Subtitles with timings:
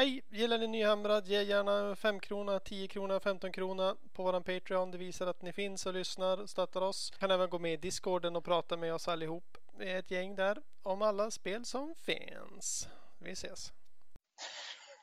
[0.00, 0.22] Hej!
[0.30, 1.26] Gillar ni Nyhamrad?
[1.26, 4.90] Ge gärna 5 krona, 10 krona, 15 krona på våran Patreon.
[4.90, 7.10] Det visar att ni finns och lyssnar och stöttar oss.
[7.10, 9.58] Kan även gå med i Discorden och prata med oss allihop.
[9.78, 12.88] Vi är ett gäng där om alla spel som finns.
[13.18, 13.72] Vi ses!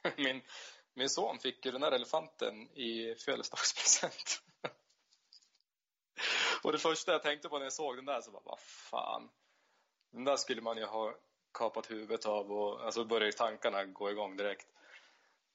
[0.18, 0.42] Min,
[0.94, 4.42] min son fick ju den här elefanten i födelsedagspresent.
[6.64, 9.30] och det första jag tänkte på när jag såg den där så var vad fan.
[10.12, 11.16] Den där skulle man ju ha
[11.54, 14.68] kapat huvudet av och alltså började tankarna gå igång direkt.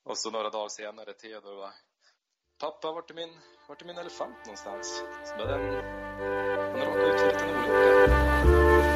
[0.05, 1.73] Och så några dagar senare Theodor bara
[2.61, 5.03] Pappa, vart är min, vart är min elefant någonstans?
[5.25, 5.73] Så bara, den,
[6.75, 8.92] den råkade ut för en liten olycka.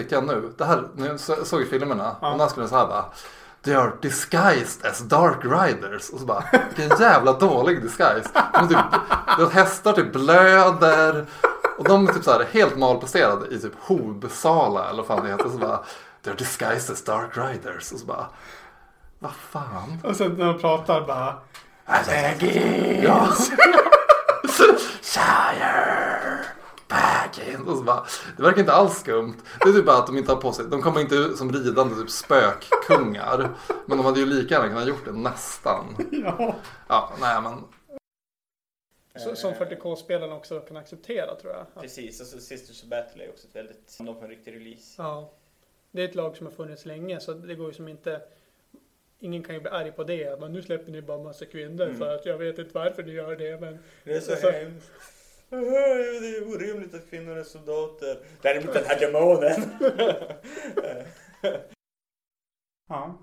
[0.00, 2.32] Upptäckte jag nu, det här, jag så- såg i filmerna, Ja.
[2.32, 3.04] och där skulle det så här bara
[3.64, 6.10] They are disguised as dark riders.
[6.10, 6.44] Och så bara,
[6.76, 8.28] vilken jävla dålig disguise.
[8.54, 8.78] De, typ,
[9.38, 11.26] de hästar typ blöder.
[11.78, 15.30] Och de är typ så här helt malplacerade i typ hovsala eller vad fan det
[15.30, 15.48] heter.
[15.48, 15.80] Så bara,
[16.22, 17.92] They are disguised as dark riders.
[17.92, 18.26] Och så bara,
[19.18, 19.98] vad fan.
[20.04, 21.34] Och sen när de pratar bara...
[23.02, 23.28] Ja.
[25.02, 25.89] Shire!
[27.66, 29.34] Och så bara, det verkar inte alls skumt.
[29.64, 31.52] Det är typ bara att de inte har på sig, de kommer inte ut som
[31.52, 33.50] ridande typ spökkungar.
[33.86, 35.96] Men de hade ju lika gärna kunnat gjort det nästan.
[36.10, 36.54] Ja.
[36.88, 37.64] Ja, nej men.
[39.16, 41.60] Så, som 40K-spelarna också kan acceptera tror jag.
[41.60, 43.98] Att, Precis, alltså Sisters of Battle är också ett väldigt...
[43.98, 44.94] De får en riktig release.
[45.02, 45.32] ja.
[45.92, 48.20] Det är ett lag som har funnits länge så det går ju som inte...
[49.18, 50.40] Ingen kan ju bli arg på det.
[50.40, 51.98] Men nu släpper ni bara massa kvinnor Mm.
[51.98, 53.78] för att jag vet inte varför ni gör det men...
[54.04, 54.90] Det är så Alltså- hemskt.
[56.20, 58.18] Det är orimligt att kvinnor är soldater.
[58.42, 59.62] Däremot den här demonen.
[62.88, 63.18] ja.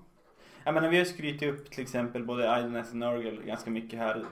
[0.64, 4.24] Jag menar, vi har skrytit upp till exempel både Idleness och Nurgle ganska mycket här.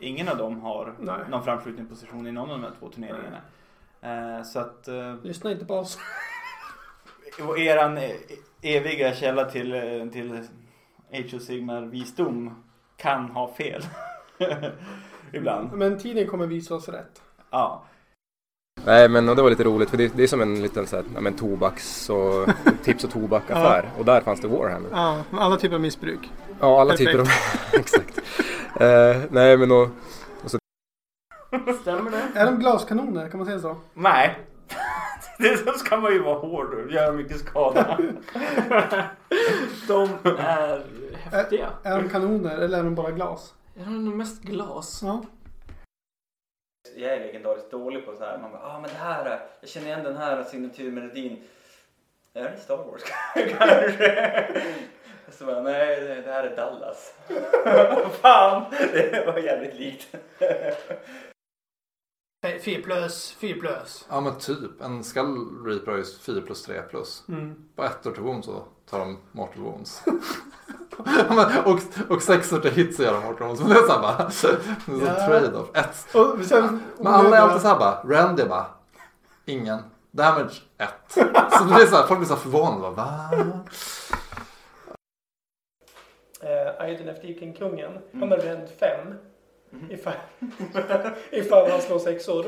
[0.00, 1.18] Ingen av dem har Nej.
[1.30, 3.40] någon framskjuten position i någon av de här två turneringarna.
[4.00, 5.98] Eh, så att eh, Lyssna inte på oss.
[7.48, 8.10] och eran eh,
[8.62, 10.48] eviga källa till, eh, till
[11.12, 12.64] Age of Sigmar visdom
[12.96, 13.82] kan ha fel.
[15.32, 15.72] Ibland.
[15.72, 17.23] Men tiden kommer visa oss rätt.
[17.54, 17.82] Ja.
[18.84, 20.96] Nej men och det var lite roligt för det, det är som en liten så
[20.96, 22.48] här, ja, men, tobaks och
[22.84, 24.88] tips och tobakaffär och där fanns det Warhammer.
[24.92, 26.30] Ja, alla typer av missbruk.
[26.60, 27.10] Ja alla Perfekt.
[27.10, 27.28] typer av,
[27.72, 28.18] exakt.
[28.80, 29.88] Eh, nej men och,
[31.80, 32.40] Stämmer det?
[32.40, 33.28] Är de glaskanoner?
[33.28, 33.76] Kan man säga så?
[33.94, 34.38] Nej.
[35.38, 37.98] Det så ska man ju vara hård och göra mycket skada.
[39.88, 40.82] de är
[41.14, 41.68] häftiga.
[41.82, 43.54] Är de kanoner eller är de bara glas?
[43.76, 45.00] Är de mest glas?
[45.04, 45.22] Ja.
[46.96, 48.38] Jag är legendariskt dålig på så här.
[48.38, 51.42] Man bara, ah men det här, är- jag känner igen den här signaturmelodin.
[52.34, 53.02] Är det Star Wars
[53.34, 54.62] kanske?
[55.30, 57.14] Så bara, nej det här är Dallas.
[58.20, 60.14] Fan, det var jävligt likt.
[62.64, 64.06] 4 plus, 4 plus.
[64.10, 64.80] Ja men typ.
[64.80, 67.24] En Skull Reaper har ju 4 plus 3 plus.
[67.28, 67.68] Mm.
[67.76, 70.02] På till wounds så tar de mortal wounds.
[71.64, 73.60] Och, och sexor till hits så gör de mortal wounds.
[73.62, 74.16] Men det är såhär bara.
[74.16, 74.48] Det är så
[75.06, 75.26] Ja.
[75.26, 75.68] trade-off.
[75.76, 76.14] Ett.
[76.14, 78.02] Och sen, Men alla är alltid såhär bara.
[78.04, 78.66] Randy bara.
[79.44, 79.78] Ingen.
[80.10, 80.88] Damage 1.
[81.08, 81.20] Så
[81.64, 82.94] det blir såhär, folk blir så förvånade.
[82.94, 83.30] Va?
[86.78, 87.92] Aiden efter King-kungen.
[88.12, 88.30] Han Mm.
[88.30, 89.14] har rend 5.
[89.90, 90.12] Ifall,
[91.30, 92.46] ifall han slår sexor.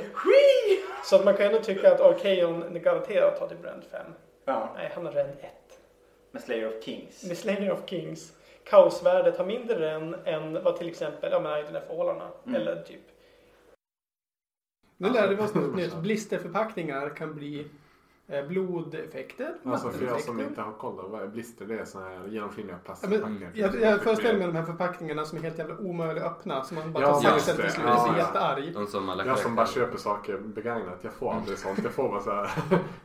[1.04, 4.00] Så att man kan ändå tycka att Arkeon garanterat har typ rend 5.
[4.44, 5.65] Ja, Nej, han har rend 1.
[6.36, 7.24] Med Slayer of Kings.
[7.24, 8.32] Med Slayer of Kings.
[8.64, 12.28] Kaosvärdet har mindre ren än vad till exempel ja, men Aiden F-ålarna.
[12.46, 12.60] Mm.
[12.60, 13.00] Eller typ.
[14.96, 15.96] Nu lärde vi oss något nytt.
[15.96, 17.66] Blisterförpackningar kan bli
[18.28, 19.54] eh, blodeffekter.
[19.64, 21.66] Alltså för jag som inte har koll, vad är blister?
[21.66, 23.50] Det är såna här genomskinliga Ja, plastförpackningar.
[23.52, 26.64] men, jag, jag föreställer mig de här förpackningarna som är helt jävla omöjliga att öppna.
[26.64, 27.84] Som man bara Ja, tar sig till slut.
[27.86, 28.18] Ja, Jag är så ja.
[28.18, 28.72] jättearg.
[28.74, 31.80] De som Jag som bara köper saker begagnat, jag får aldrig sånt.
[31.82, 32.50] Jag får bara så här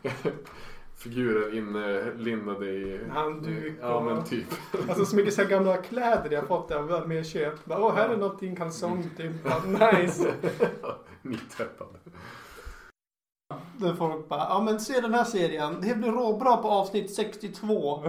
[1.03, 3.00] figurer inlindade i...
[3.13, 4.45] Handduk Ja och- men typ.
[4.89, 7.53] Alltså så mycket så här gamla kläder jag fått av med köp.
[7.69, 9.31] Åh, här är någonting kalsong typ.
[9.65, 10.33] Nice.
[11.21, 11.88] Nytvättad.
[13.77, 15.75] Där folk bara, ja men se den här serien.
[15.81, 17.74] Det blir råbra på avsnitt 62.
[17.77, 18.04] Och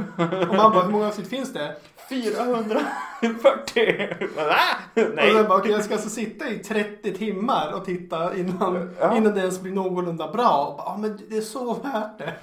[0.57, 1.77] man bara, hur många avsnitt finns det?
[2.09, 4.17] 440!
[4.37, 4.55] Va?
[5.03, 5.33] Och Nej.
[5.33, 9.17] sen bara, okej jag ska alltså sitta i 30 timmar och titta innan, Ja.
[9.17, 10.67] innan det ens blir någorlunda bra.
[10.67, 12.35] Och bara, ja men det är så värt det.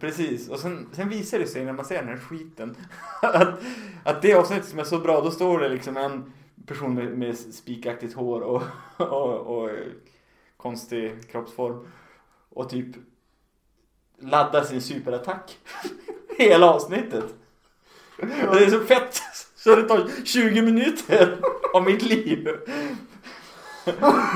[0.00, 2.76] Precis, och sen, sen visar det sig när man ser den här skiten
[3.22, 3.60] att,
[4.04, 6.32] att det avsnittet som är så bra, då står det liksom en
[6.66, 8.62] person med, med spikaktigt hår och,
[8.96, 9.70] och, och
[10.56, 11.86] konstig kroppsform
[12.48, 12.96] och typ
[14.18, 15.58] laddar sin superattack
[16.38, 17.34] hela avsnittet.
[18.18, 19.22] Och det är så fett
[19.56, 21.38] så det tar 20 minuter
[21.74, 22.48] av mitt liv.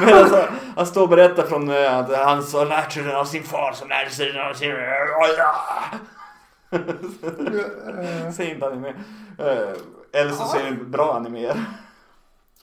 [0.00, 3.24] Men alltså, han står och berättar från eh, att han så lärt sig den av
[3.24, 4.74] sin far som lärde sig den av sin...
[8.32, 8.88] Säg inte anime.
[9.38, 9.72] Eh,
[10.12, 11.48] Eller så säger det bra anime.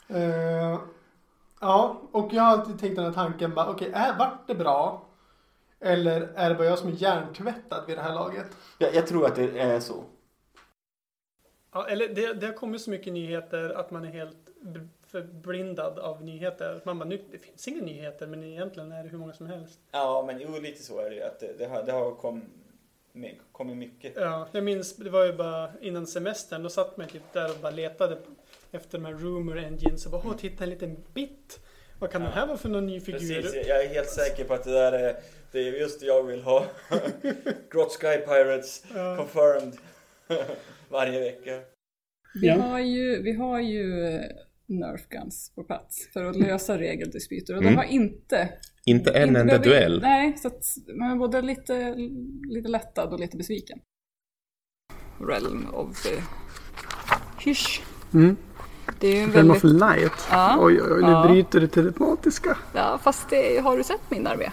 [0.08, 0.80] Eh,
[1.60, 5.04] ja, och jag har alltid tänkt den här tanken bara, okej, är vart det bra?
[5.80, 8.58] Eller är det bara jag som är hjärntvättad vid det här laget?
[8.78, 10.04] Jag, jag tror att det är så.
[11.74, 14.38] Ja, eller det, det har kommit så mycket nyheter att man är helt
[15.12, 16.82] förblindad av nyheter.
[16.84, 19.80] Man bara, nu, det finns inga nyheter men egentligen är det hur många som helst.
[19.92, 22.44] Ja, men jo, lite så är det att det, det har, det har kom,
[23.52, 24.14] kommit mycket.
[24.16, 27.58] Ja, jag minns, det var ju bara innan semestern, då satt man typ där och
[27.62, 28.18] bara letade
[28.72, 31.60] efter de här rumor engines och bara, åh, titta en liten bit.
[32.00, 32.28] Vad kan Ja.
[32.28, 33.20] den här vara för någon ny figur?
[33.42, 35.16] Precis, jag är helt säker på att det där är,
[35.52, 36.66] det är just det jag vill ha.
[37.72, 39.18] Grot Sky Pirates Ja.
[39.18, 39.78] confirmed
[40.90, 41.60] varje vecka.
[42.42, 42.56] Vi, Ja.
[42.56, 44.20] har ju, vi har ju
[44.70, 47.74] Nerf Guns på plats för att lösa regeldispyter och Mm.
[47.74, 48.50] de har inte...
[48.86, 50.00] Inte en inte enda duell.
[50.02, 50.64] Nej, så att
[51.00, 51.96] man är både lite,
[52.48, 53.80] lite lättad och lite besviken.
[55.20, 56.24] Realm of uh,
[57.40, 57.82] Hysch.
[58.14, 58.36] Mm.
[59.00, 59.64] Det är ju en väldigt...
[59.64, 60.28] light.
[60.32, 60.58] Ja.
[60.62, 61.28] Oj, oj, oj, nu Ja.
[61.28, 62.58] bryter det telematiska.
[62.74, 64.50] Ja, fast det, har du sett min armé?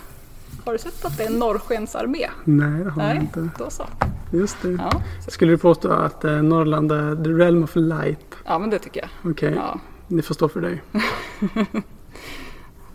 [0.64, 2.31] Har du sett att det är en norrskensarmé?
[2.44, 3.28] Nej, det har Nej,
[3.58, 3.87] då så.
[4.32, 4.70] Just det.
[4.70, 8.34] Ja, Skulle du påstå att eh, Norrland är the realm of light?
[8.44, 9.31] ja men det tycker jag.
[9.32, 10.83] Okej, Ja, det får stå för dig.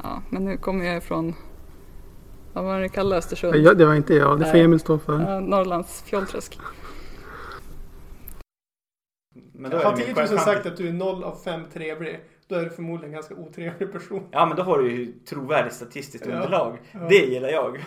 [0.04, 1.36] ja, men nu kommer jag ifrån...
[2.54, 3.56] Vad var det kallade Östersund?
[3.56, 4.62] Ja, det var inte jag, det får Nej.
[4.64, 5.20] Emil stå för.
[5.20, 6.60] Ja, Norrlands fjollträsk.
[9.54, 11.62] Men då Har det 10 min 000 chans- sagt att du är 0 av 5
[11.74, 14.24] trevlig, då är du förmodligen en ganska otrevlig person.
[14.32, 16.36] Ja men då har du ju trovärdigt statistiskt Ja.
[16.36, 16.78] underlag.
[16.92, 17.00] Ja.
[17.10, 17.78] Det gillar jag.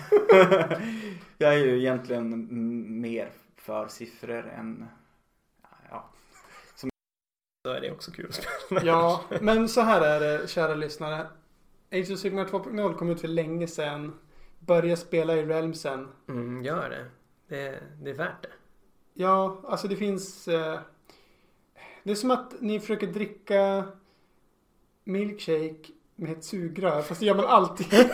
[1.38, 2.48] jag är ju egentligen
[3.00, 4.84] mer för siffror än...
[5.90, 6.10] Ja.
[7.64, 8.34] Då är det också kul att
[8.66, 8.82] spela.
[8.84, 11.26] Ja, men så här är det, kära lyssnare.
[11.92, 14.14] Age of Sigmar 2.0 kom ut för länge sedan.
[14.58, 16.08] Börja spela i Realmsen.
[16.28, 17.06] Mm, gör det.
[17.56, 17.80] det.
[18.02, 18.48] Det är värt det.
[19.14, 20.48] Ja, alltså det finns...
[20.48, 20.80] Eh,
[22.02, 23.84] det är som att ni försöker dricka
[25.04, 27.86] milkshake med ett sugrör, fast det gör man alltid.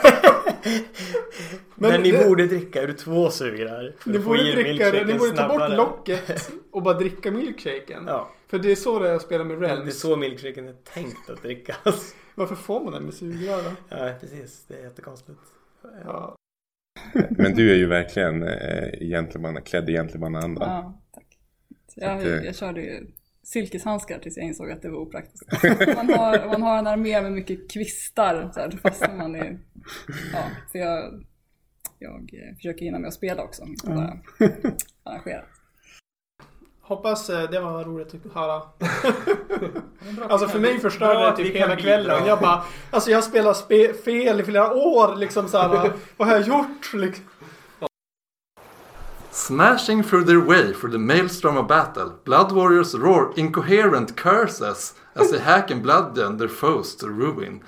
[1.75, 3.94] Men, ni det- borde dricka ur två sugrör.
[3.99, 8.05] för Ni borde dricka det, ni borde ta bort locket och bara dricka milkshaken.
[8.06, 10.00] Ja, För det är så det är att spela med det är Realms.
[10.00, 12.14] så milkshaken är tänkt att drickas.
[12.34, 13.70] Varför får man den med sugrör då?
[13.96, 14.64] Ja, precis.
[14.69, 15.38] Det är jättekonstigt.
[16.05, 16.37] Ja.
[17.31, 20.66] Men du är ju verkligen eh, gentleman, klädd i gentlemannaanda.
[20.66, 21.25] Ja, tack.
[21.94, 23.06] Jag, att, eh, jag körde ju
[23.43, 25.44] silkeshandskar tills jag insåg att det var opraktiskt.
[25.96, 29.58] Man har, man har en armé med mycket kvistar så här, då fastnar man i...
[30.32, 30.43] Ja,
[30.73, 31.25] för jag,
[31.99, 34.19] jag eh, försöker hinna med att spela också, inte bara
[35.05, 35.43] arrangera.
[36.81, 38.62] Hoppas eh, det var roligt att höra.
[40.29, 42.26] alltså för mig förstörde det typ hela kvällen.
[42.26, 46.28] Jag bara, alltså jag har spelat spe- fel i flera år liksom så här, Vad
[46.28, 46.92] har jag gjort?
[46.95, 47.25] Liksom.
[49.30, 55.30] Smashing through their way through the maelstrom of battle, Blood Warriors roar incoherent curses as
[55.30, 57.61] they hack and bludgeon their foes to ruin.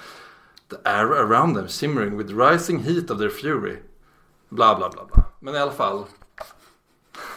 [0.71, 3.79] The air around them shimmering with rising heat of their fury.
[4.49, 5.25] Bla bla bla bla.
[5.41, 6.05] Men i alla fall.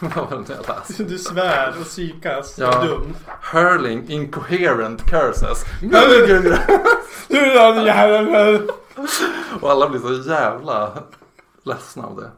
[0.00, 1.04] Vad var det jag läste?
[1.08, 2.58] Du svär och psykas.
[2.58, 2.70] Ja.
[2.72, 2.84] Ja.
[2.84, 3.14] Dum.
[3.52, 5.64] Hurling incoherent curses.
[9.60, 11.02] Och alla blir så jävla
[11.64, 12.30] ledsna av det.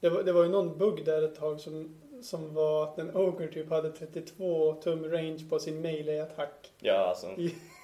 [0.00, 3.16] Det var, det var ju någon bugg där ett tag som, som var att en
[3.16, 6.72] Ogre typ hade 32 tum range på sin melee-attack.
[6.78, 7.26] Ja alltså.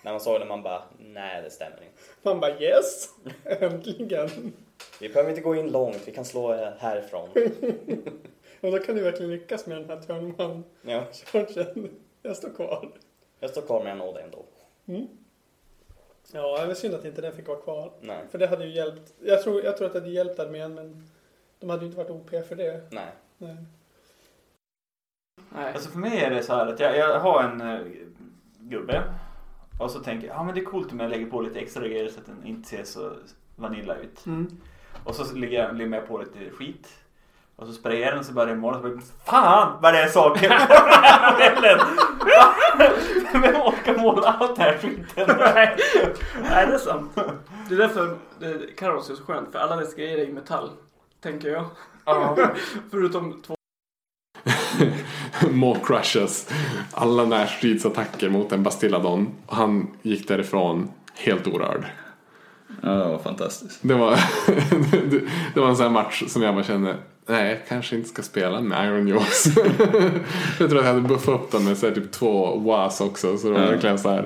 [0.05, 2.03] När man såg det man bara, nej det stämmer inte.
[2.23, 3.09] Man bara yes!
[3.45, 4.53] Äntligen!
[5.01, 7.29] Vi behöver inte gå in långt, vi kan slå härifrån.
[8.61, 11.91] Och då kan du verkligen lyckas med den här turn one Ja, chargen.
[12.23, 12.91] Jag står kvar.
[13.41, 14.45] jag står kvar med en åda ändå.
[16.33, 17.93] Ja, det var synd att inte den fick vara kvar.
[18.01, 19.13] Nej, För det hade ju hjälpt.
[19.21, 21.09] Jag tror, jag tror att det hade hjälpt armén men
[21.61, 22.81] de hade ju inte varit OP för det.
[22.91, 23.07] nej.
[23.39, 23.57] Nej.
[25.55, 27.87] Alltså för mig är det så här att jag, jag har en uh,
[28.59, 29.03] gubbe
[29.81, 31.89] och så tänker jag, ja men det är coolt om jag lägger på lite extra
[31.89, 33.13] grejer så att den inte ser så
[33.57, 34.27] vanilla ut.
[34.27, 34.47] Mm.
[35.05, 36.89] Och så ligger jag, ligger jag på lite skit.
[37.57, 38.77] Och så sprayar jag den så börjar det måla.
[38.77, 41.87] Så bara, Fan vad det är saker på den här modellen!
[43.43, 45.05] Vem orkar måla allt det här skiten?
[45.39, 45.77] Nej,
[46.43, 47.11] Nej, det är sant.
[47.69, 50.71] Det är därför det- Karos är så skönt, för alla dess grejer är i metall.
[51.21, 51.65] Tänker jag.
[52.91, 53.57] Förutom två.
[55.51, 56.49] Maw crushes
[56.93, 59.29] alla närstridsattacker mot en Bastilladon.
[59.47, 61.85] Och han gick därifrån helt orörd.
[62.83, 63.79] Ja, fantastiskt.
[63.83, 64.11] Det var,
[65.55, 66.97] det var en sån här match som jag bara kände
[67.31, 69.47] Nej, jag kanske inte ska spela med Iron Jaws.
[70.59, 73.39] jag tror att jag hade buffat upp den med så typ två was också.
[73.39, 74.23] Så det var verkligen så här.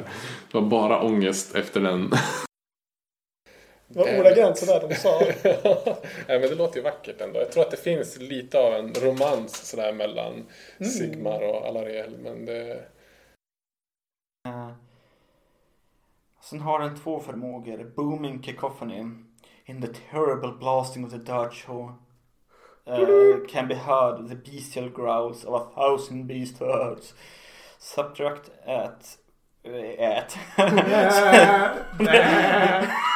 [0.52, 2.12] Det var bara ångest efter den.
[3.88, 5.20] Det var ordagrant sådär de sa.
[6.28, 7.40] Nej, men det låter ju vackert ändå.
[7.40, 10.46] Jag tror att det finns lite av en romans sådär mellan
[10.80, 12.18] Sigmar och Alariel.
[12.18, 12.72] Men det...
[14.48, 14.70] Eh,
[16.40, 17.92] Sen har den två förmågor.
[17.96, 19.04] Booming cacophony.
[19.64, 21.92] In the terrible blasting of the Dutch who
[22.86, 27.14] uh, can be heard the bestial growls of a thousand beast herds.
[27.78, 29.18] Subtract at...
[29.66, 30.38] Uh, at.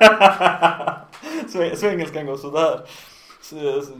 [1.48, 2.80] så, så engelskan går sådär.
[3.42, 3.92] Så, så,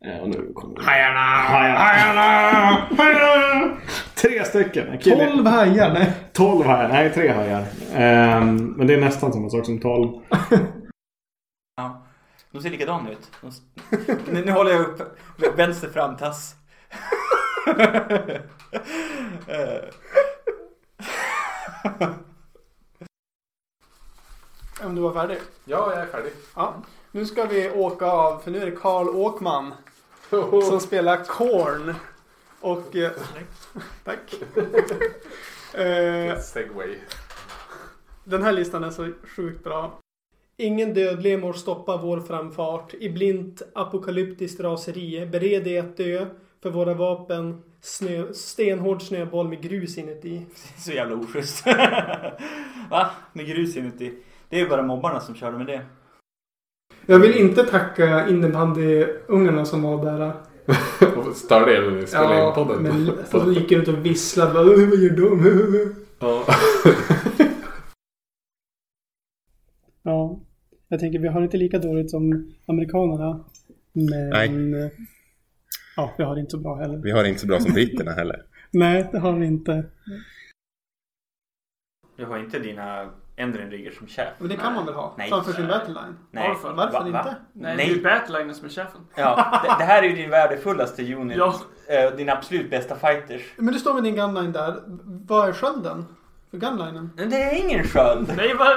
[0.00, 1.20] Ja, och nu kommer Hajarna!
[1.20, 2.22] Hajarna!
[2.96, 3.76] Hajarna!
[4.14, 4.98] Tre stycken.
[4.98, 6.12] 12 hajar, nej.
[6.32, 6.88] 12 hajar.
[6.88, 7.64] Nej, tre hajar.
[7.94, 10.08] Ehm, men det är nästan samma sak som 12.
[11.76, 12.02] ja.
[12.50, 13.30] De ser likadana ut.
[13.40, 13.50] De,
[14.32, 15.18] nu, nu håller jag upp
[15.56, 16.54] vänster framtass.
[24.84, 25.38] Om du var färdig.
[25.64, 26.32] Ja, jag är färdig.
[26.54, 26.74] Ja.
[27.10, 29.74] Nu ska vi åka av, för nu är det Karl Åkman
[30.68, 31.94] som spelar Korn.
[32.60, 32.96] Och...
[32.96, 33.10] Eh,
[34.04, 34.34] tack.
[35.74, 36.98] eh, Segway.
[38.24, 40.00] den här listan är så sjukt bra.
[40.56, 42.94] Ingen dödlig må stoppa vår framfart.
[42.94, 45.26] I blint apokalyptiskt raseri.
[45.26, 46.26] Bered dig att dö.
[46.62, 47.62] För våra vapen.
[47.80, 50.46] Snö, stenhård snöboll med grus inuti.
[50.78, 51.66] så jävla oschysst.
[52.90, 53.10] Va?
[53.32, 54.14] Med grus inuti.
[54.48, 55.86] Det är ju bara mobbarna som körde med det.
[57.06, 60.32] Jag vill inte tacka innebandyungarna som var där.
[61.16, 62.82] Och störde er när ni spelade in podden.
[62.82, 64.52] men så de gick ut och visslade.
[64.52, 65.94] Bara, "Åh, Vad gör de?
[66.18, 66.44] Ja.
[70.02, 70.40] Ja,
[70.88, 73.44] jag tänker vi har inte lika dåligt som amerikanerna.
[73.92, 74.30] Men...
[74.70, 74.94] Nej.
[75.96, 76.96] Ja, vi har det inte så bra heller.
[76.98, 78.42] Vi har det inte så bra som britterna heller.
[78.70, 79.84] Nej, det har vi inte.
[82.16, 84.28] Du har inte dina Endrinrigger som chef.
[84.38, 85.14] Men det kan man väl ha?
[85.18, 85.28] Nej.
[85.30, 86.18] Framför sin battleline?
[86.30, 86.48] Nej.
[86.48, 86.72] Varför?
[86.72, 87.12] Varför Va- inte?
[87.12, 87.24] va?
[87.24, 87.76] Nej, Nej.
[87.76, 89.00] det är ju Batlinen som är chefen.
[89.14, 91.36] Ja, det, det här är ju din värdefullaste unit.
[91.36, 91.54] Ja.
[91.88, 93.42] Eh, din absolut bästa fighters.
[93.56, 94.82] Men du står med din gunline där.
[95.26, 96.04] Vad är skölden?
[96.50, 97.10] För gunlinen?
[97.16, 98.32] Men det är ingen sköld.
[98.36, 98.68] Nej, vad...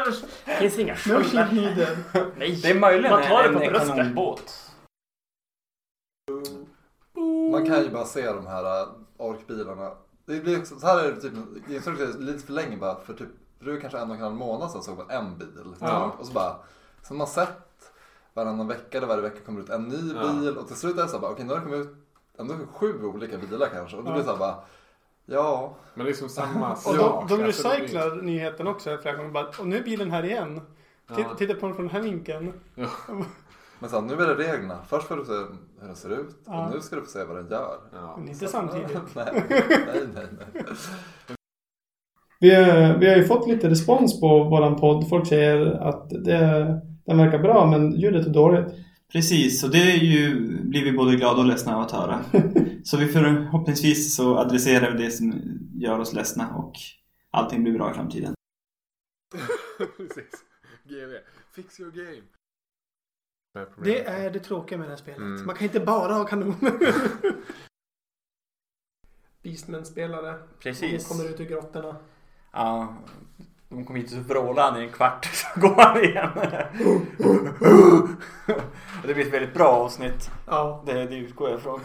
[0.46, 1.48] Det finns inga sköldar.
[2.38, 2.60] Nej.
[2.62, 4.54] Det är möjligen Man tar det en, på en kanonbåt.
[7.52, 8.88] Man kan ju bara se de här
[9.18, 9.92] orkbilarna.
[10.26, 11.34] Det blir också, så här är det typ,
[11.68, 13.28] det är lite för länge bara för typ,
[13.60, 15.48] för det var kanske en och en halv månad sedan såg man en bil.
[15.80, 16.16] Ja.
[16.20, 16.56] Och så bara,
[17.04, 17.92] så man sett
[18.34, 20.28] varannan vecka eller varje vecka kommer ut en ny Ja.
[20.34, 21.96] bil och till slut är det så bara, okej nu har det kommit ut
[22.38, 23.98] ändå sju olika bilar kanske.
[23.98, 24.56] Och då blir det så här bara,
[25.26, 25.76] ja.
[25.94, 26.96] Men det är som samma Och sak.
[26.96, 29.30] de, de Alltså, blir- recyclar nyheten också flera gånger.
[29.32, 30.62] Bara, och nu är bilen här igen.
[31.08, 31.36] Titta, Ja.
[31.36, 32.54] titta på den från den här vinkeln.
[33.82, 34.80] Men så här, nu är det reglerna.
[34.88, 36.66] Först får du se hur den ser ut Ja.
[36.66, 37.78] och nu ska du få se vad den gör.
[37.94, 38.16] Ja.
[38.18, 38.88] Men inte samtidigt.
[39.16, 40.26] nej, nej, nej.
[40.54, 40.64] nej.
[42.40, 45.10] Vi, har- vi har ju fått lite respons på våran podd.
[45.10, 48.66] Folk säger att det, den verkar bra men ljudet är dåligt.
[49.12, 52.20] Precis, och det är ju, blir vi både glada och ledsna av att höra.
[52.84, 55.34] så vi förhoppningsvis så adresserar vi det som
[55.76, 56.74] gör oss ledsna och
[57.32, 58.34] allting blir bra i framtiden.
[59.98, 60.32] Precis.
[60.84, 61.14] GV.
[61.56, 62.22] Fix your game.
[63.84, 65.20] Det är det tråkiga med det här spelet.
[65.20, 65.46] Mm.
[65.46, 66.74] Man kan inte bara ha kanoner.
[69.44, 70.40] Beastman-spelare.
[70.60, 71.08] Precis.
[71.08, 71.96] Som kommer ut ur grottorna.
[72.52, 72.98] Ja,
[73.70, 76.30] de kommer hit och så vrålar han i en kvart så går han igen.
[79.06, 80.32] Det blir ett väldigt bra avsnitt.
[80.48, 80.84] Ja.
[80.86, 81.82] Det, det utgår jag ifrån.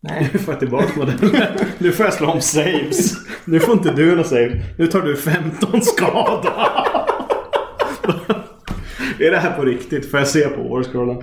[0.00, 1.54] Nu får jag tillbaka modellen.
[1.78, 3.12] Nu får jag slå om saves.
[3.44, 4.64] Nu får inte du några save.
[4.78, 6.72] Nu tar du 15 skada.
[9.20, 10.10] Är det här på riktigt?
[10.10, 11.22] Får jag se på årscrollen?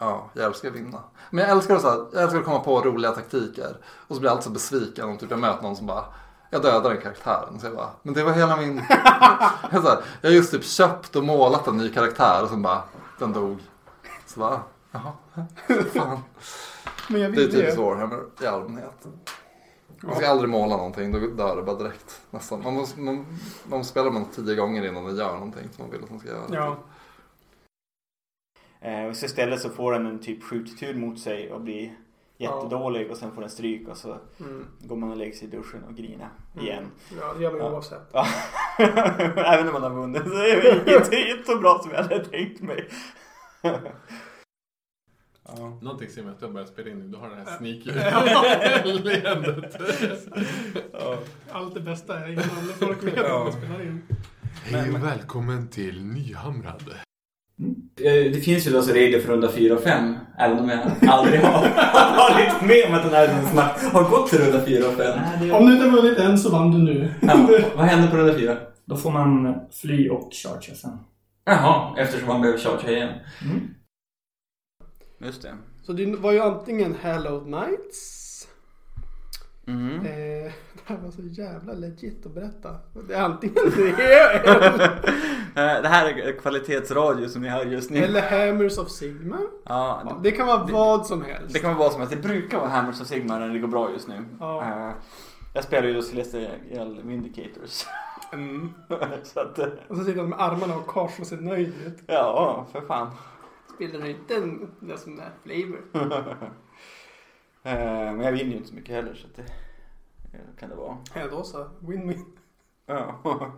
[0.00, 1.02] Ja, jag älskar att vinna.
[1.30, 3.76] Men jag älskar, så här, jag älskar att komma på roliga taktiker.
[3.86, 6.04] Och så blir jag alltid så besviken om typ jag möter någon som bara
[6.50, 7.60] jag dödar den karaktären.
[7.60, 8.76] Så jag bara, men det var hela min...
[9.72, 12.62] jag, så här, jag har just typ köpt och målat en ny karaktär och sen
[12.62, 12.82] bara,
[13.18, 13.58] den dog.
[14.26, 14.60] Så bara,
[14.92, 15.12] jaha,
[15.94, 16.18] fan.
[17.08, 17.78] Men jag Det är vill typiskt.
[17.78, 19.06] Warhammer i allmänhet.
[20.02, 22.20] Man ska aldrig måla någonting, då dör det bara direkt.
[22.30, 22.62] Nästan.
[22.62, 23.14] Man måste, man,
[23.68, 26.18] man måste spela man tio gånger innan man gör någonting som man vill att man
[26.18, 26.44] ska göra.
[26.50, 26.76] Ja.
[28.80, 31.96] Eh, och så istället så får den en typ skjuttur mot sig och blir
[32.38, 34.66] jättedålig och sen får den stryk och så Mm.
[34.80, 36.28] går man och lägger sig i duschen och grina
[36.60, 36.84] igen.
[37.20, 37.72] Ja, det gör man Ja.
[37.72, 38.08] oavsett.
[38.12, 38.26] Ja.
[39.36, 42.62] Även när man har vunnit så är det inte så bra som jag hade tänkt
[42.62, 42.88] mig.
[45.48, 45.78] ja.
[45.82, 47.08] Någonting säger mig att du har börjat spela in nu.
[47.08, 48.92] Du har det här sneaky Ja.
[49.04, 49.76] leendet.
[50.92, 51.18] Ja.
[51.50, 52.44] Allt det bästa är innan
[52.78, 54.02] folk vet att man spelar in.
[54.64, 56.82] Hej och välkommen till Nyhamrad.
[58.00, 60.16] Eh, Det finns ju då så regler för runda 4 och 5.
[60.38, 61.52] Även om jag aldrig har
[62.16, 63.42] varit med om att den här
[63.80, 65.52] som har gått till runda 4 och 5.
[65.52, 67.14] Om du inte vunnit än så vann du nu.
[67.20, 68.56] Ja, vad händer på runda 4?
[68.84, 70.98] Då får man fly och charge sen.
[71.44, 73.14] Jaha, eftersom man behöver chargea igen.
[73.44, 73.60] Mm.
[75.18, 75.54] Just det.
[75.82, 78.22] Så det var ju antingen Hallowed Nights.
[79.66, 79.94] Mm.
[80.00, 80.04] Eh,
[80.72, 82.76] det här var så jävla legit att berätta.
[83.08, 85.00] Det är antingen det eller,
[85.56, 88.00] Eh, Det här är kvalitetsradio som ni hör just nu.
[88.04, 89.38] eller Hammers of Sigma.
[89.64, 91.52] Ja, Ja, det kan vara vad som helst.
[91.54, 92.16] Det kan vara vad som helst.
[92.16, 94.24] Det brukar vara Hammers och Sigmar när det går bra just nu.
[94.40, 94.62] Ja.
[94.88, 94.94] Eh,
[95.54, 97.86] Jag spelar ju då Celestial Vindicators.
[98.32, 98.72] Mm.
[99.22, 99.58] så att,
[99.88, 101.98] Och så sitter han med armarna och kors och ser nöjd ut.
[102.06, 103.10] ja, för fan.
[103.76, 105.84] Spelar du inte en- det som är flavor?
[107.62, 107.74] Eh,
[108.14, 109.44] Men jag vinner ju inte så mycket heller så det
[110.60, 110.98] kan det vara.
[111.14, 111.70] Ja då så.
[111.80, 112.24] Win-win.
[112.86, 113.20] Ja.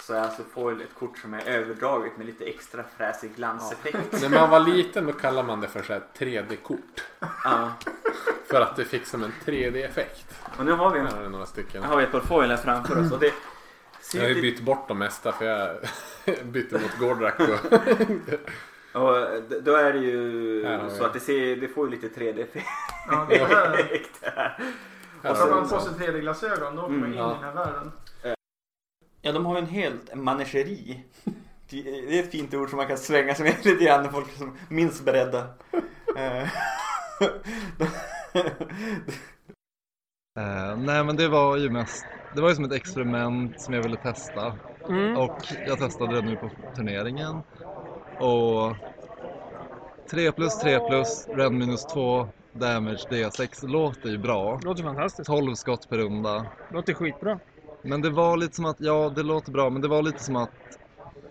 [0.00, 4.22] Så jag alltså får ett kort som är överdraget med lite extra fräsig glanseffekt.
[4.22, 7.04] När man var liten då kallade man det för så här 3D-kort.
[7.44, 7.72] Ja.
[8.46, 10.40] För att det fick som en 3D-effekt.
[10.58, 11.82] Och nu har vi, Här har vi några stycken.
[11.82, 13.32] nu har vi ett par foil här framför oss och det
[14.14, 15.76] Jag har ju bytt bort de mesta för jag
[16.46, 17.72] bytte mot Gordrak och
[19.02, 20.64] Och d- då är det ju
[20.98, 22.66] så att det, ser, det får ju lite 3D-effekt
[23.08, 23.76] Ja, det är här.
[25.22, 26.76] Här Och så man på en sig 3D-glasögon.
[26.76, 27.28] Då åker man in i Ja.
[27.28, 27.92] den här världen.
[29.22, 31.04] Ja, de har ju en helt manageri.
[31.70, 34.10] Det det är ett fint ord som man kan svänga sig med lite grann när
[34.10, 35.46] folk är som minst beredda.
[36.16, 36.48] Eh,
[40.38, 42.04] Eh, nej men det var ju mest,
[42.36, 44.46] det var ju som ett experiment som jag ville testa.
[45.16, 47.42] Och jag testade det nu på turneringen.
[48.18, 48.76] Och
[50.10, 54.60] 3 plus 3 plus, Ren minus 2, damage D6 låter ju bra.
[54.64, 55.26] Låter fantastiskt.
[55.26, 56.46] 12 skott per runda.
[56.72, 57.38] Låter skitbra.
[57.82, 60.36] Men det var lite som att, ja det låter bra, men det var lite som
[60.36, 60.50] att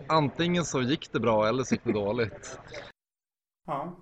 [0.08, 2.58] antingen så gick det bra eller så gick det dåligt.
[3.66, 3.96] ja.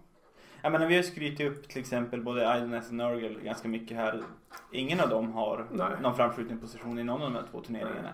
[0.64, 4.22] Jag menar, vi har skrytit upp till exempel både Idleness och Nurgle ganska mycket här.
[4.72, 5.88] Ingen av dem har Nej.
[6.02, 8.12] någon framskjuten position i någon av de här två turneringarna.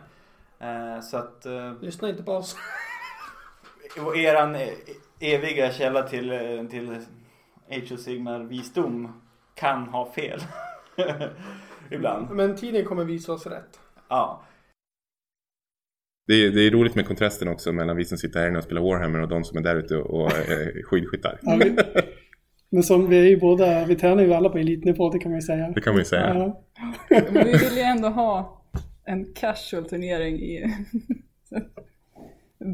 [0.58, 2.56] Eh, så att eh, Lyssna inte på oss.
[4.16, 4.68] eran eh,
[5.20, 6.96] eviga källa till, eh, till
[7.70, 9.22] Age of Sigmar visdom
[9.54, 10.40] kan ha fel.
[11.90, 12.30] Ibland.
[12.30, 13.80] Men tiden kommer visa oss rätt.
[14.08, 14.42] Ja.
[16.26, 18.64] Det är, det är roligt med kontrasten också mellan vi som sitter här inne och
[18.64, 21.38] spelar Warhammer och de som är där ute och är skidskyttar.
[21.42, 21.76] Ja, vi,
[22.70, 25.38] men som vi är ju båda, vi tränar ju alla på elitnivå, det kan man
[25.40, 25.70] ju säga.
[25.74, 26.34] Det kan man ju säga.
[26.34, 26.62] Ja.
[27.32, 28.62] Men vi vill ju ändå ha
[29.04, 30.64] en casual turnering i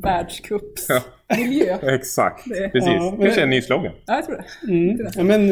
[0.03, 1.79] världscupsmiljö.
[1.95, 2.91] Exakt, Det- precis.
[2.93, 3.93] Ja, men- Kanske en ny slogan.
[4.07, 4.73] Ja, jag tror det.
[4.73, 5.07] Mm.
[5.17, 5.51] Ja, men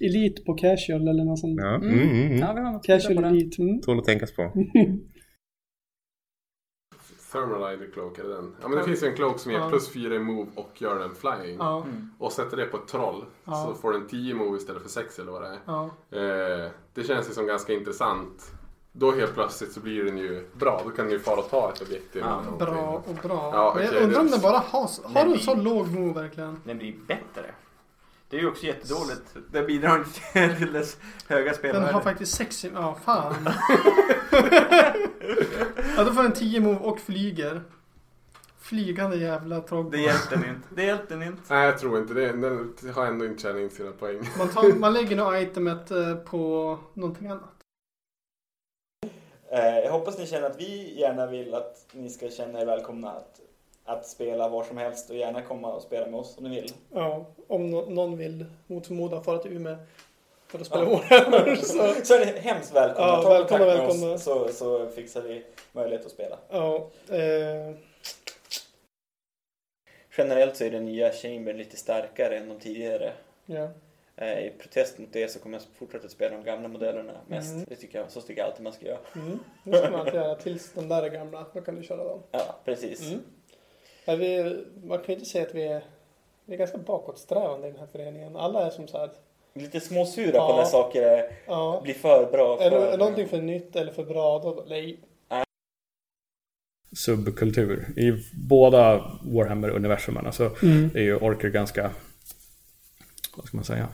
[0.00, 1.60] elit på casual eller något sånt.
[1.60, 2.38] Ja, mm, mm, mm.
[2.38, 3.58] Ja, vi har något Casual elit.
[3.58, 3.80] Mm.
[3.80, 4.42] Tål att tänkas på.
[7.40, 8.54] Thermalizer Cloak är det den.
[8.62, 9.68] Ja men det finns ju en cloak som ger Ja.
[9.68, 11.56] plus 4 i move och gör den flying.
[11.58, 11.86] Ja.
[12.18, 13.24] Och sätter det på ett troll.
[13.44, 13.64] Ja.
[13.68, 15.58] Så får den 10 move istället för 6 eller vad det är.
[15.64, 15.84] Ja.
[16.10, 18.52] Eh, det känns ju som ganska intressant.
[18.92, 20.80] Då helt plötsligt så blir den ju bra.
[20.84, 22.22] Då kan den ju fara och ta ett objektiv.
[22.26, 22.42] Ja.
[22.58, 23.50] Bra och bra.
[23.54, 26.60] Ja, Men jag undrar om det- den bara har, har den så låg move verkligen?
[26.64, 27.54] Den blir bättre.
[28.28, 29.36] Det är ju också jättedåligt.
[29.52, 30.96] Det bidrar inte till dess
[31.28, 31.92] höga Den spelvärde.
[31.92, 32.70] har faktiskt sex i...
[32.74, 33.34] Ja, fan.
[35.96, 37.62] ja, då får den 10 move och flyger.
[38.58, 39.90] Flygande jävla trogg.
[39.92, 40.68] Det hjälpte den inte.
[40.74, 41.42] Det hjälpte den inte.
[41.54, 42.26] Nej jag tror inte det.
[42.26, 44.28] Den har ändå inte tjänat in sina poäng.
[44.38, 47.50] Man, tar, man lägger nog itemet eh, på någonting annat.
[49.52, 53.10] Eh, jag hoppas ni känner att vi gärna vill att ni ska känna er välkomna
[53.10, 53.40] att,
[53.86, 56.72] att spela var som helst och gärna komma och spela med oss om ni vill.
[56.94, 59.76] Ja, om no någon vill mot förmodan fara till Umeå
[60.48, 60.88] för att spela Ja.
[60.90, 62.04] Warhammer så...
[62.04, 63.08] Så är ni hemskt välkomna.
[63.12, 64.12] Ja, Ta välkomna, med välkomna.
[64.12, 66.38] oss så, så fixar vi möjlighet att spela.
[66.50, 67.74] Ja, eh,
[70.18, 73.12] Generellt så är den nya Chambern lite starkare än de tidigare.
[73.46, 73.68] ja.
[74.18, 77.52] Eh, I protest mot det så kommer jag fortsätta spela de gamla modellerna mest.
[77.52, 77.64] Mm.
[77.68, 78.98] Det tycker jag, så tycker jag alltid man ska göra.
[79.14, 79.38] Mm.
[79.64, 81.46] Det ska man alltid göra tills de där är gamla.
[81.52, 82.22] Då kan du köra dem.
[82.30, 83.08] Ja, precis.
[83.10, 83.20] Mm.
[84.08, 85.84] Ja, vi, man kan ju inte säga att vi är,
[86.44, 88.36] vi är ganska bakåtsträvande i den här föreningen.
[88.36, 89.10] Alla är som så här
[89.54, 90.56] lite småsura på Ja.
[90.56, 91.80] när saker är, Ja.
[91.84, 92.60] blir för bra.
[92.60, 94.64] Är, För, det, är någonting för nytt eller för bra då?
[94.68, 94.98] Nej.
[96.96, 97.86] subkultur.
[97.98, 98.12] I
[98.48, 100.90] båda Warhammer-universumen så Mm.
[100.94, 101.90] är ju orker ganska,
[103.36, 103.88] vad ska man säga,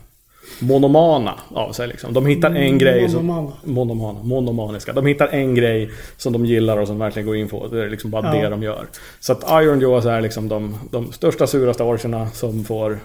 [0.62, 2.12] monomana av sig liksom.
[2.12, 3.52] De hittar en grej som...
[3.64, 4.22] Monomana.
[4.22, 4.92] Monomaniska.
[4.92, 7.68] De hittar en grej som de gillar och som verkligen går in på.
[7.68, 8.42] Det är liksom bara Ja.
[8.42, 8.86] det de gör.
[9.20, 13.00] Så att Iron Jaws är liksom de, de största, suraste orcherna som får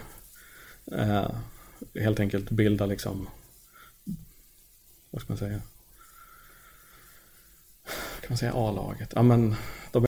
[0.97, 1.23] eh,
[2.01, 3.27] helt enkelt bilda liksom...
[5.11, 5.61] Vad ska man säga?
[8.21, 9.11] Kan man säga A-laget?
[9.15, 9.55] Ja men...
[9.91, 10.05] De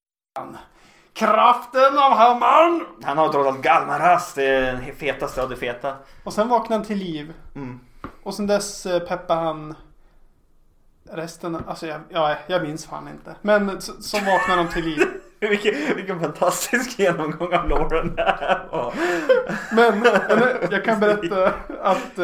[1.19, 2.86] Kraften av hammaren!
[3.03, 5.95] Han har allt Galmaras, den fetaste av det feta.
[6.23, 7.34] Och sen vaknar han till liv.
[7.55, 7.79] Mm.
[8.23, 9.75] Och sen dess eh, peppar han
[11.12, 11.58] resten.
[11.67, 13.36] Alltså jag, ja, jag minns fan inte.
[13.41, 15.08] Men så, så vaknar de till liv.
[15.39, 18.93] vilken, vilken fantastisk genomgång av Lauren det här var.
[19.71, 20.03] Men
[20.71, 22.19] jag kan berätta att...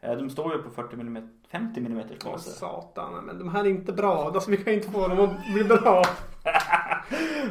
[0.00, 2.50] eh, De står ju på 40 mm, 50 mm baser.
[2.50, 4.30] satan, men de här är inte bra.
[4.34, 6.04] Alltså, vi kan inte få dem att bli bra.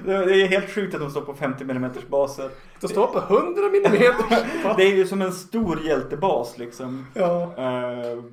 [0.05, 2.49] Det är helt sjukt att de står på 50 mm baser.
[2.81, 4.73] De står på 100 millimeter.
[4.77, 7.05] Det är ju som en stor hjältebas liksom.
[7.13, 7.41] Ja.
[7.57, 8.23] Eh,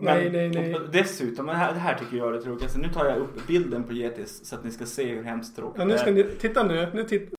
[0.00, 0.80] Nej, nej, nej.
[0.92, 2.78] Dessutom, det här, det här tycker jag är det tråkigaste.
[2.78, 5.78] Nu tar jag upp bilden på Getis så att ni ska se hur hemskt tråkigt
[5.78, 6.90] Ja, nu ska ni, titta nu.
[6.94, 7.34] nu titt,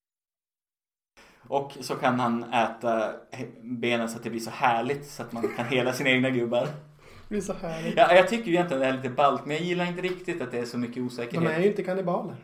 [1.49, 3.11] Och så kan han äta
[3.61, 6.67] benen så att det blir så härligt så att man kan hela sina egna gubbar.
[7.29, 7.97] det är så härligt.
[7.97, 10.51] Ja, jag tycker ju egentligen det är lite ballt men jag gillar inte riktigt att
[10.51, 11.51] det är så mycket De osäkerhet.
[11.51, 12.35] är ju inte kannibaler.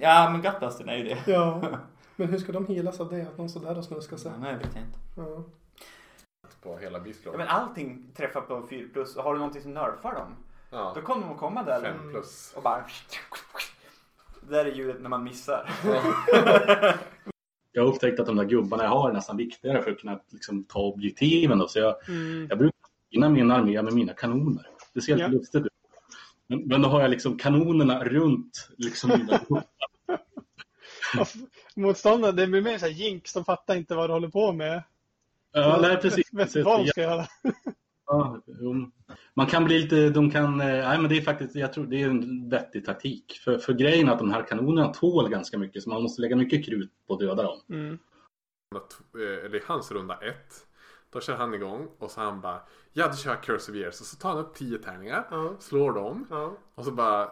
[0.00, 1.18] Ja, men Gutbusten är ju det.
[1.26, 1.62] Ja.
[2.18, 3.22] Men hur ska de helas av det?
[3.22, 4.32] Att någon står där och snuskar sig?
[4.34, 4.98] Ja, nej, jag vet inte.
[5.16, 5.44] Ja.
[6.62, 6.98] På hela.
[7.24, 9.16] Ja, men allting träffar på 4 plus.
[9.16, 10.34] Har du någonting som nerfar dem?
[10.70, 10.92] Ja.
[10.94, 11.80] Då kommer de att komma där.
[11.82, 12.52] Fem plus.
[12.56, 12.84] Och bara...
[14.40, 15.70] Det där är ljudet när man missar.
[17.76, 20.20] Jag har upptäckt att de där gubbarna jag har är nästan viktigare för att kunna
[20.30, 21.58] liksom, ta objektiven.
[21.58, 21.68] Då.
[21.68, 22.46] Så jag, Mm.
[22.48, 22.78] jag brukar
[23.10, 24.66] innan min armé med mina kanoner.
[24.94, 25.38] Det ser helt Ja.
[25.38, 25.72] lustigt ut.
[26.46, 29.64] Men, men då har jag liksom kanonerna runt liksom mina gubbar.
[31.76, 33.32] Motståndare, det blir mer såhär jinx.
[33.32, 34.82] De fattar inte vad du håller på med.
[35.52, 36.32] Ja, nej, precis.
[36.32, 37.26] Vet vad de ska göra.
[38.06, 38.40] Ja.
[39.34, 42.02] Man kan bli lite, de kan, eh, nej men det är faktiskt, jag tror det
[42.02, 43.40] är en vettig taktik.
[43.44, 46.36] För, för grejen är att de här kanonerna tål ganska mycket så man måste lägga
[46.36, 47.60] mycket krut på att döda dem.
[47.68, 47.98] Mm.
[48.74, 50.66] Eh, Eller i hans runda ett.
[51.10, 52.60] Då kör han igång och så han bara
[52.92, 54.00] Ja, då kör jag Curse of Years.
[54.00, 55.26] Och så tar han upp tio tärningar.
[55.30, 55.56] Ja.
[55.58, 56.26] Slår dem.
[56.30, 56.56] Ja.
[56.74, 57.30] Och så bara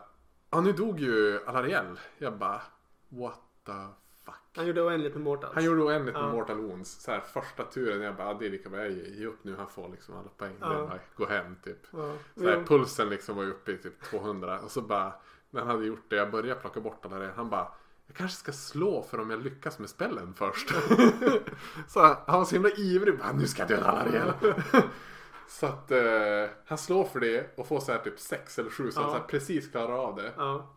[0.51, 1.99] Ja, nu dog ju Alariel.
[2.19, 2.63] Jag bara
[3.09, 3.73] What the
[4.25, 4.35] fuck.
[4.57, 5.55] Han gjorde oändligt med Mortals.
[5.55, 6.33] Han gjorde oändligt med Ja.
[6.33, 6.91] Mortal Wounds.
[7.03, 9.45] Så här, första turen, jag bara, "Ah, det är lika bra, jag ger ge upp
[9.45, 10.57] nu, han får liksom alla poäng.
[10.61, 10.69] Ja.
[10.69, 11.79] Bara, gå hem typ.
[11.93, 12.13] Ja.
[12.37, 14.59] Så här, pulsen liksom var uppe i typ 200.
[14.61, 15.13] Och så bara,
[15.51, 17.33] när han hade gjort det, jag började plocka bort alla det.
[17.37, 17.69] Han bara,
[18.07, 20.69] jag kanske ska slå för om jag lyckas med spellen först.
[21.89, 24.33] så han var så himla ivrig, bara, nu ska jag döda alla igen.
[25.49, 26.01] Så att eh,
[26.67, 29.15] han slår för det och får så här typ 6 eller 7 så han Ja.
[29.15, 30.33] så här precis klarar av det.
[30.37, 30.75] Ja.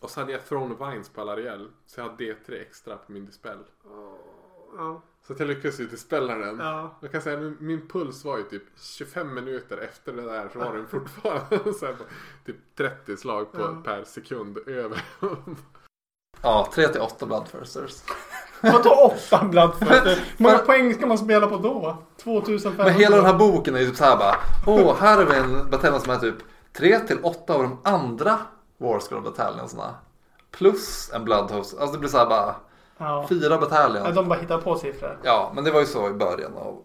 [0.00, 1.68] Och så hade jag Throne of Vines på Alariel.
[1.86, 3.58] Så jag har D3 extra på min dispel.
[4.76, 5.02] Ja.
[5.26, 6.58] Så att jag lyckades ju dispella den.
[6.58, 6.98] Ja.
[7.00, 10.58] Jag kan säga min, min puls var ju typ 25 minuter efter det där så
[10.58, 12.04] var den fortfarande så här, på
[12.46, 13.82] typ 30 slag på, Ja.
[13.84, 15.02] per sekund över.
[16.42, 18.02] Ja, 3 till 8 Bloodthirsters.
[18.62, 20.14] Vadå åtta Bloodfighter?
[20.36, 21.96] Hur många poäng ska man spela på då?
[22.16, 22.84] 2500?
[22.84, 24.36] Men hela den här boken är ju typ så här bara.
[24.66, 26.34] Åh, här har vi en bataljon som är typ
[26.72, 28.38] 3 till 8 av de andra
[28.78, 29.94] Warscroll bataljonsarna.
[30.50, 31.78] Plus en Bloodhost.
[31.78, 32.54] Alltså det blir så här bara.
[32.98, 33.26] Ja.
[33.28, 34.12] Fyra Ja, bataljoner.
[34.12, 35.18] de bara hittar på siffror.
[35.22, 36.82] Ja, men det var ju så i början av.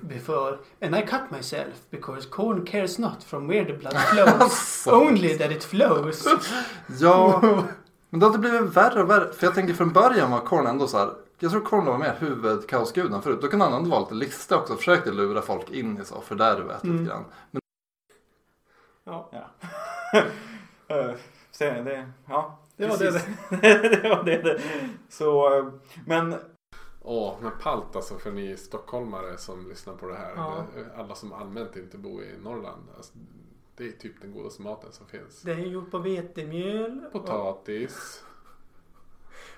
[0.00, 4.86] Before, and I cut myself because corn cares not from where the blood flows.
[4.86, 6.26] Only that it flows.
[7.00, 7.40] Ja,
[8.10, 9.32] men det har blivit värre och värre.
[9.32, 11.10] För jag tänker från början var Korn ändå så här.
[11.38, 13.38] Jag tror Korn var mer huvudkaosguden förut.
[13.42, 14.72] Då kunde han ändå vara lite listig också.
[14.72, 16.96] och Försökte lura folk in i så fördärvet Mm.
[16.98, 17.24] lite grann.
[17.50, 17.60] Men
[19.04, 19.28] Ja.
[19.32, 19.44] Ja.
[20.88, 21.10] Eh,
[21.50, 22.58] Så det, ja.
[22.76, 23.26] Det var precis.
[24.02, 24.42] det var det.
[24.42, 24.60] det.
[25.08, 25.66] Så, eh,
[26.06, 26.34] men
[27.06, 30.32] Åh, men palt alltså för ni stockholmare som lyssnar på det här.
[30.36, 30.64] Ja.
[30.74, 32.82] Det- Alla som allmänt inte bor i Norrland.
[32.96, 33.12] Alltså,
[33.76, 35.42] det är typ den godaste maten som finns.
[35.42, 37.00] Det är gjort på vetemjöl.
[37.12, 38.24] Potatis.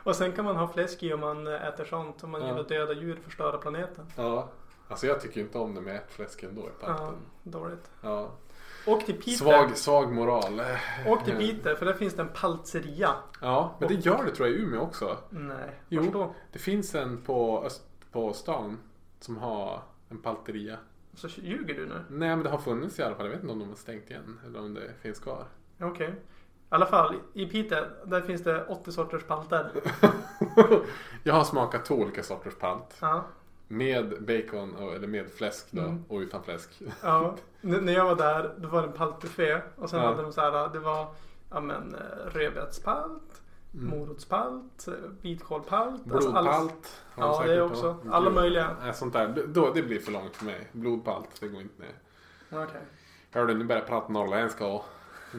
[0.03, 2.25] Och sen kan man ha fläsk i om man äter sånt.
[2.25, 2.47] Om man Ja.
[2.49, 4.07] gillar döda djur och förstöra planeten.
[4.17, 4.49] Ja.
[4.89, 7.15] Alltså jag tycker inte om det med fläsk ändå i Ja, palten.
[7.43, 7.91] dåligt.
[8.01, 8.31] Ja.
[8.87, 9.31] Åk till Peter.
[9.31, 10.63] Svag, svag moral.
[11.07, 13.11] Åk till Peter för där finns det en paltzeria.
[13.41, 15.17] Ja, men det gör det tror jag i Umeå också.
[15.31, 16.35] Nej, Jo, då?
[16.53, 18.79] det finns en på, öst, på stan
[19.21, 20.77] som har en palteria.
[21.15, 22.05] Så ljuger du nu?
[22.09, 23.25] Nej, men det har funnits i alla fall.
[23.27, 25.45] Jag vet inte om de har stängt igen eller om det finns kvar.
[25.81, 26.09] Okej.
[26.09, 26.15] I
[26.69, 29.71] alla fall, i Peter, där finns det 80 sorters palter.
[31.23, 32.97] Jag har smakat två olika sorters palt.
[33.01, 33.25] Ja.
[33.69, 36.05] Med bacon och, eller med fläsk då Mm.
[36.09, 36.83] och utan fläsk.
[37.03, 40.07] Ja, n- när jag var där då var det en paltbuffé och sen Ja.
[40.07, 41.07] hade de så här, det var
[41.51, 42.01] ja men eh,
[42.31, 43.43] rödbetspalt,
[43.75, 43.99] Mm.
[43.99, 46.05] morotspalt, eh, vitkålpalt.
[46.05, 46.37] Blodpalt.
[46.37, 46.71] alla- har de
[47.49, 47.97] Ja, det också.
[48.11, 48.35] Alla Gud.
[48.35, 48.77] möjliga.
[48.83, 49.45] Nej, sånt där.
[49.47, 50.69] Då, det blir för långt för mig.
[50.73, 51.95] Blodpalt, det går inte ner.
[52.65, 52.81] Okej.
[53.33, 54.85] Hör du, nu börjar jag prata norrländska och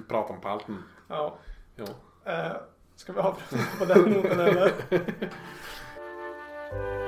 [0.08, 0.84] prata om palten.
[1.08, 1.38] Ja.
[1.76, 1.86] Jo.
[2.24, 2.52] Eh,
[2.96, 4.72] ska vi avsluta på den noten eller?